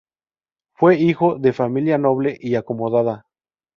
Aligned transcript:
Fue 0.73 0.95
hijo 0.99 1.37
de 1.37 1.53
familia 1.53 1.99
noble 1.99 2.35
y 2.41 2.55
acomodada. 2.55 3.27